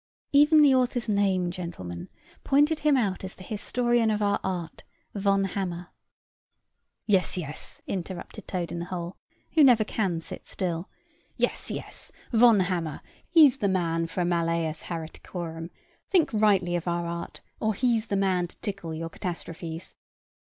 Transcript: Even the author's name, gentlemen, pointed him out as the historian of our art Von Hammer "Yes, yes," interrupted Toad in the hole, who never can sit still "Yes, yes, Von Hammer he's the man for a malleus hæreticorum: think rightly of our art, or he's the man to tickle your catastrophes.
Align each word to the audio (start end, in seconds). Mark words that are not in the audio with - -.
Even 0.31 0.63
the 0.63 0.73
author's 0.73 1.07
name, 1.07 1.51
gentlemen, 1.51 2.09
pointed 2.43 2.79
him 2.79 2.97
out 2.97 3.23
as 3.23 3.35
the 3.35 3.43
historian 3.43 4.09
of 4.09 4.19
our 4.19 4.39
art 4.43 4.81
Von 5.13 5.43
Hammer 5.43 5.89
"Yes, 7.05 7.37
yes," 7.37 7.83
interrupted 7.85 8.47
Toad 8.47 8.71
in 8.71 8.79
the 8.79 8.85
hole, 8.85 9.15
who 9.51 9.63
never 9.63 9.83
can 9.83 10.19
sit 10.19 10.47
still 10.47 10.89
"Yes, 11.37 11.69
yes, 11.69 12.11
Von 12.31 12.61
Hammer 12.61 13.01
he's 13.29 13.59
the 13.59 13.67
man 13.67 14.07
for 14.07 14.21
a 14.21 14.25
malleus 14.25 14.81
hæreticorum: 14.85 15.69
think 16.09 16.33
rightly 16.33 16.75
of 16.75 16.87
our 16.87 17.05
art, 17.05 17.41
or 17.59 17.75
he's 17.75 18.07
the 18.07 18.15
man 18.15 18.47
to 18.47 18.57
tickle 18.61 18.95
your 18.95 19.09
catastrophes. 19.09 19.93